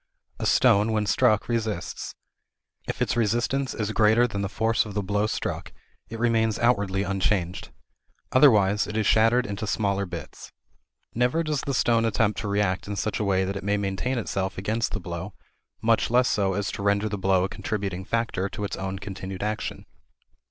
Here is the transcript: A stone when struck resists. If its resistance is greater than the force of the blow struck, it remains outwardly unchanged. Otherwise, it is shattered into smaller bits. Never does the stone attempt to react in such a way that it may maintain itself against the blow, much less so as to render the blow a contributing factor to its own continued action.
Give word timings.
A 0.39 0.47
stone 0.47 0.91
when 0.93 1.05
struck 1.05 1.47
resists. 1.47 2.15
If 2.87 3.03
its 3.03 3.15
resistance 3.15 3.75
is 3.75 3.91
greater 3.91 4.25
than 4.25 4.41
the 4.41 4.49
force 4.49 4.83
of 4.83 4.95
the 4.95 5.03
blow 5.03 5.27
struck, 5.27 5.71
it 6.09 6.17
remains 6.17 6.57
outwardly 6.57 7.03
unchanged. 7.03 7.69
Otherwise, 8.31 8.87
it 8.87 8.97
is 8.97 9.05
shattered 9.05 9.45
into 9.45 9.67
smaller 9.67 10.07
bits. 10.07 10.51
Never 11.13 11.43
does 11.43 11.61
the 11.61 11.75
stone 11.75 12.03
attempt 12.03 12.39
to 12.39 12.47
react 12.47 12.87
in 12.87 12.95
such 12.95 13.19
a 13.19 13.23
way 13.23 13.45
that 13.45 13.55
it 13.55 13.63
may 13.63 13.77
maintain 13.77 14.17
itself 14.17 14.57
against 14.57 14.93
the 14.93 14.99
blow, 14.99 15.33
much 15.83 16.09
less 16.09 16.27
so 16.27 16.53
as 16.53 16.71
to 16.71 16.81
render 16.81 17.07
the 17.07 17.19
blow 17.19 17.43
a 17.43 17.47
contributing 17.47 18.03
factor 18.03 18.49
to 18.49 18.63
its 18.63 18.75
own 18.77 18.97
continued 18.97 19.43
action. 19.43 19.85